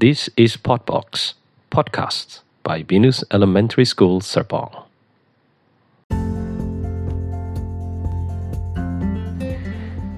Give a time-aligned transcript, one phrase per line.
[0.00, 1.34] This is Podbox,
[1.70, 4.84] podcast by Venus Elementary School, Serpong.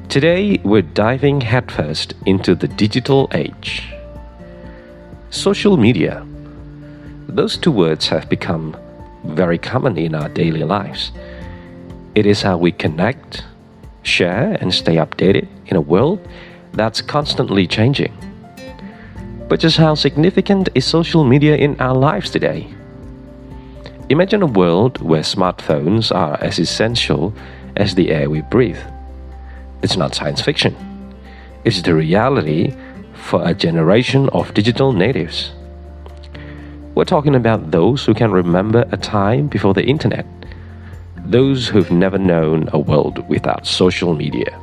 [0.08, 3.92] Today, we're diving headfirst into the digital age.
[5.30, 6.24] Social media.
[7.26, 8.76] Those two words have become
[9.24, 11.10] very common in our daily lives.
[12.14, 13.42] It is how we connect,
[14.04, 16.20] share, and stay updated in a world
[16.72, 18.16] that's constantly changing.
[19.52, 22.72] But just how significant is social media in our lives today?
[24.08, 27.34] Imagine a world where smartphones are as essential
[27.76, 28.80] as the air we breathe.
[29.82, 30.74] It's not science fiction,
[31.64, 32.74] it's the reality
[33.12, 35.52] for a generation of digital natives.
[36.94, 40.24] We're talking about those who can remember a time before the internet,
[41.26, 44.58] those who've never known a world without social media.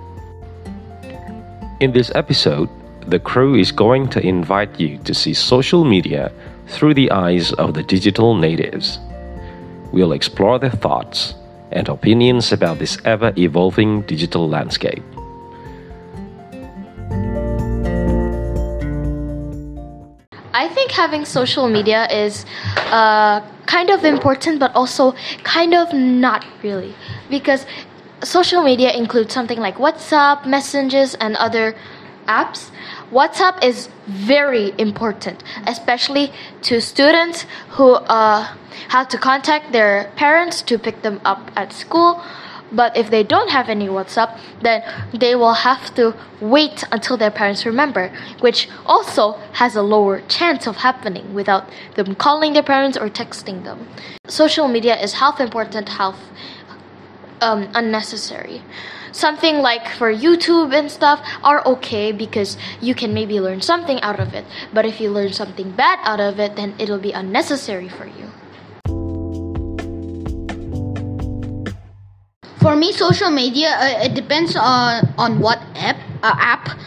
[1.80, 2.70] In this episode,
[3.10, 6.32] the crew is going to invite you to see social media
[6.68, 9.00] through the eyes of the digital natives.
[9.92, 11.34] We'll explore their thoughts
[11.72, 15.04] and opinions about this ever evolving digital landscape.
[20.54, 22.46] I think having social media is
[22.92, 26.94] uh, kind of important, but also kind of not really.
[27.30, 27.66] Because
[28.24, 31.76] social media includes something like WhatsApp, messages, and other
[32.30, 32.70] apps.
[33.12, 37.46] WhatsApp is very important, especially to students
[37.78, 38.42] who uh,
[38.90, 42.22] have to contact their parents to pick them up at school.
[42.72, 47.32] But if they don't have any WhatsApp, then they will have to wait until their
[47.32, 52.96] parents remember, which also has a lower chance of happening without them calling their parents
[52.96, 53.88] or texting them.
[54.28, 56.16] Social media is half important, half
[57.42, 58.62] um, unnecessary.
[59.12, 64.20] Something like for YouTube and stuff are okay because you can maybe learn something out
[64.20, 64.46] of it.
[64.74, 68.30] But if you learn something bad out of it, then it'll be unnecessary for you.
[72.60, 76.78] For me, social media uh, it depends on on what app uh, app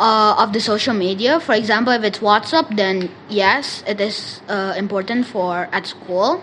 [0.00, 1.38] uh, of the social media.
[1.40, 6.42] For example, if it's WhatsApp, then yes, it is uh, important for at school.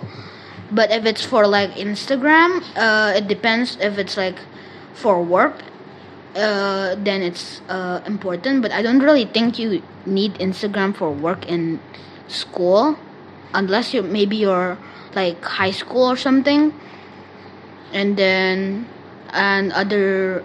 [0.72, 4.36] But if it's for like Instagram, uh, it depends if it's like
[4.98, 5.62] for work.
[6.36, 7.62] Uh, then it's
[8.06, 11.80] important, but I don't really think you need Instagram for work in
[12.28, 12.98] school,
[13.54, 14.78] unless you maybe you're
[15.16, 16.74] like high school or something
[17.94, 18.88] and then
[19.34, 20.44] and other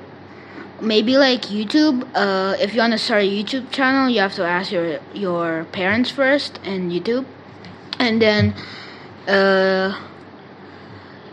[0.81, 2.07] maybe like YouTube.
[2.15, 5.65] Uh, if you want to start a YouTube channel, you have to ask your your
[5.73, 7.27] parents first and YouTube,
[7.99, 8.55] and then
[9.29, 9.99] uh,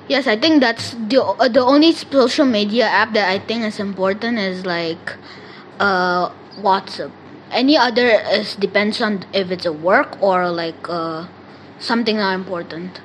[0.09, 3.79] yes, I think that's the uh, the only social media app that I think is
[3.79, 5.15] important is like
[5.79, 7.11] uh, WhatsApp.
[7.51, 11.27] Any other is depends on if it's a work or like uh,
[11.79, 12.99] something not important.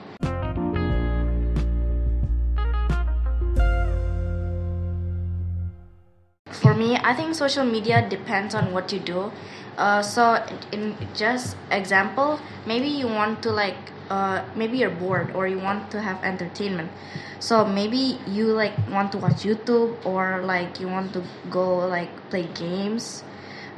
[6.64, 9.32] for me i think social media depends on what you do
[9.76, 10.40] uh, so
[10.72, 15.90] in just example maybe you want to like uh, maybe you're bored or you want
[15.90, 16.90] to have entertainment.
[17.38, 22.10] So maybe you like want to watch youtube or like you want to go like
[22.30, 23.22] play games.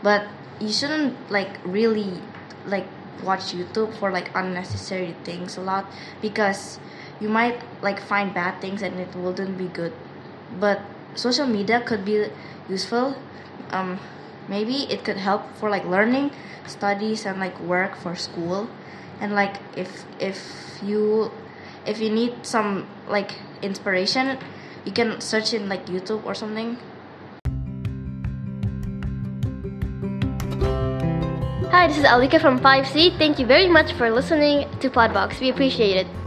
[0.03, 0.27] But
[0.61, 2.21] you shouldn't like really
[2.67, 2.87] like
[3.23, 5.87] watch youtube for like unnecessary things a lot
[6.21, 6.79] because
[7.19, 9.93] you might like find bad things and it wouldn't be good.
[10.61, 10.81] But
[11.15, 12.27] social media could be
[12.69, 13.17] useful.
[13.71, 13.99] Um,
[14.49, 16.31] maybe it could help for like learning
[16.67, 18.69] studies and like work for school
[19.21, 21.31] and like if if you
[21.87, 24.39] if you need some like inspiration
[24.85, 26.77] you can search in like youtube or something
[31.77, 33.19] Hi, this is Allika from 5C.
[33.19, 35.41] Thank you very much for listening to Podbox.
[35.41, 36.26] We appreciate it.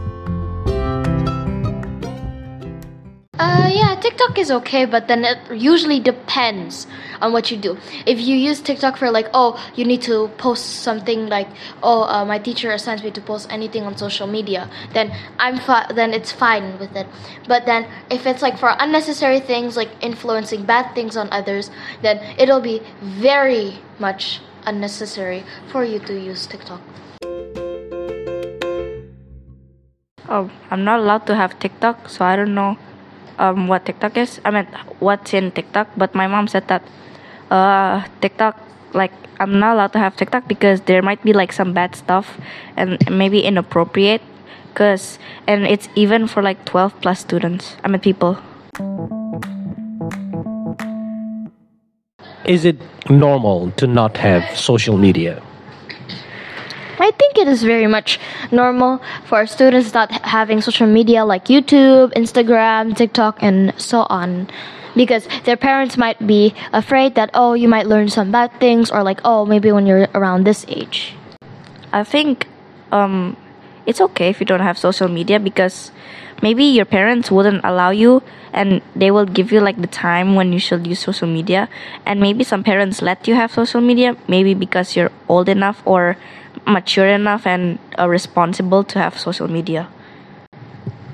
[4.20, 6.86] TikTok is okay, but then it usually depends
[7.22, 7.78] on what you do.
[8.04, 11.48] If you use TikTok for like, oh, you need to post something like,
[11.82, 15.90] oh, uh, my teacher assigns me to post anything on social media, then I'm fi-
[15.94, 17.06] then it's fine with it.
[17.48, 21.70] But then if it's like for unnecessary things like influencing bad things on others,
[22.02, 26.82] then it'll be very much unnecessary for you to use TikTok.
[30.28, 32.76] Oh, I'm not allowed to have TikTok, so I don't know
[33.40, 34.40] um, what TikTok is.
[34.44, 34.68] I mean,
[35.00, 35.88] what's in TikTok.
[35.96, 36.84] But my mom said that
[37.50, 38.60] uh, TikTok,
[38.92, 42.38] like, I'm not allowed to have TikTok because there might be like some bad stuff
[42.76, 44.22] and maybe inappropriate.
[44.74, 47.76] Cause and it's even for like 12 plus students.
[47.82, 48.38] I mean, people.
[52.44, 52.78] Is it
[53.10, 55.42] normal to not have social media?
[57.10, 58.20] I think it is very much
[58.52, 64.46] normal for students not having social media like YouTube, Instagram, TikTok, and so on.
[64.94, 69.02] Because their parents might be afraid that, oh, you might learn some bad things, or
[69.02, 71.18] like, oh, maybe when you're around this age.
[71.92, 72.46] I think
[72.92, 73.36] um,
[73.86, 75.90] it's okay if you don't have social media because
[76.42, 78.22] maybe your parents wouldn't allow you
[78.52, 81.68] and they will give you like the time when you should use social media
[82.06, 86.16] and maybe some parents let you have social media maybe because you're old enough or
[86.66, 89.88] mature enough and uh, responsible to have social media?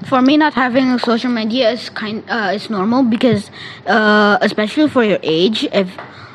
[0.07, 3.51] For me not having social media is kind uh, is normal because
[3.87, 5.91] uh, especially for your age if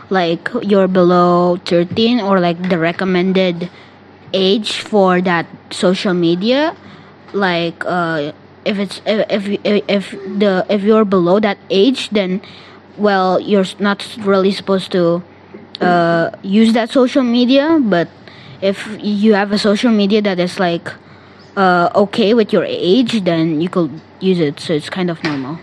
[0.10, 3.69] like you're below 13 or like the recommended
[4.34, 6.75] age for that social media
[7.34, 8.31] like uh,
[8.66, 12.42] if it's if if, if the if you're below that age then
[12.98, 15.24] well you're not really supposed to
[15.80, 18.07] uh, use that social media but
[18.62, 20.88] if you have a social media that is like
[21.58, 25.60] uh, okay with your age then you could use it so it's kind of normal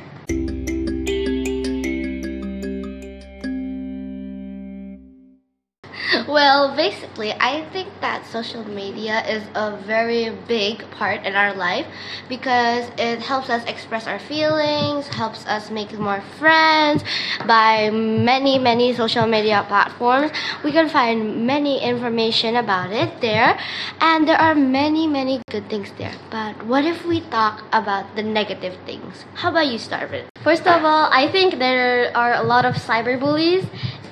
[6.28, 11.86] Well, basically, I think that social media is a very big part in our life
[12.28, 17.02] because it helps us express our feelings, helps us make more friends.
[17.46, 20.30] By many, many social media platforms,
[20.62, 23.58] we can find many information about it there,
[24.02, 26.12] and there are many, many good things there.
[26.30, 29.24] But what if we talk about the negative things?
[29.32, 30.26] How about you, Starvin?
[30.44, 33.64] First of all, I think there are a lot of cyberbullies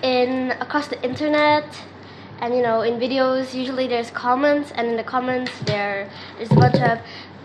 [0.03, 1.65] in across the internet
[2.41, 6.55] and you know in videos usually there's comments and in the comments there is a
[6.55, 6.99] bunch of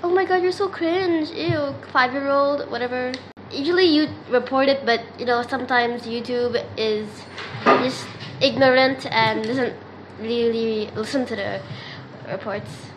[0.03, 3.11] oh my god you're so cringe ew five year old whatever
[3.51, 7.07] usually you report it but you know sometimes youtube is
[7.65, 8.05] just
[8.41, 9.75] ignorant and doesn't
[10.19, 11.61] really listen to the
[12.29, 12.91] reports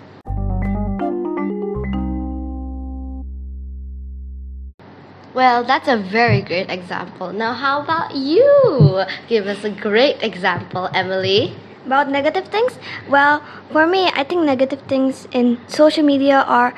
[5.34, 7.32] Well, that's a very great example.
[7.32, 9.02] Now, how about you?
[9.26, 11.56] Give us a great example, Emily.
[11.86, 12.78] About negative things?
[13.08, 16.74] Well, for me, I think negative things in social media are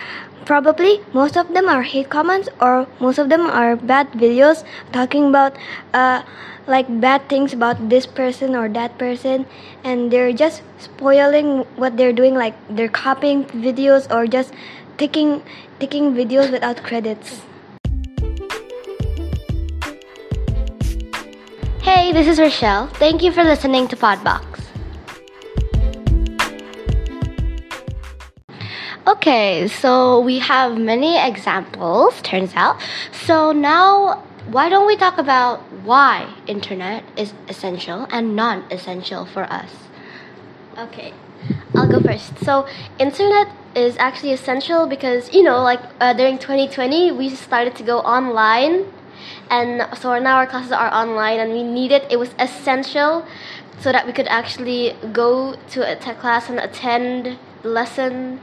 [0.47, 5.29] probably most of them are hate comments or most of them are bad videos talking
[5.29, 5.57] about
[5.93, 6.23] uh,
[6.69, 9.45] like bad things about this person or that person
[9.83, 14.55] and they're just spoiling what they're doing like they're copying videos or just
[14.99, 15.43] taking
[15.81, 17.43] taking videos without credits
[21.87, 22.89] Hey, this is Richelle.
[22.95, 24.56] Thank you for listening to Podbox.
[29.07, 32.83] Okay, so we have many examples, turns out.
[33.13, 39.71] So now, why don't we talk about why internet is essential and non-essential for us?
[40.77, 41.15] Okay,
[41.77, 42.37] I'll go first.
[42.45, 42.67] So,
[42.99, 48.01] internet is actually essential because, you know, like uh, during 2020, we started to go
[48.01, 48.93] online
[49.51, 53.25] and so now our classes are online and we need it it was essential
[53.81, 58.41] so that we could actually go to a tech class and attend the lesson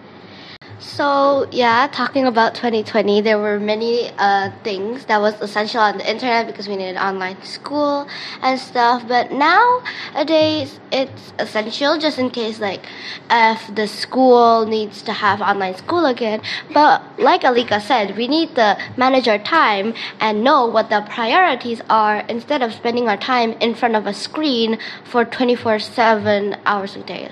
[0.83, 6.09] so yeah, talking about 2020, there were many uh, things that was essential on the
[6.09, 8.07] internet because we needed online school
[8.41, 9.07] and stuff.
[9.07, 12.81] But nowadays, it's essential just in case like
[13.31, 16.41] if the school needs to have online school again.
[16.73, 21.81] But like Allika said, we need to manage our time and know what the priorities
[21.89, 27.03] are instead of spending our time in front of a screen for 24/7 hours a
[27.03, 27.29] day.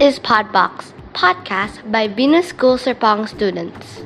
[0.00, 4.05] Is Podbox, podcast by Venus School Serpong students.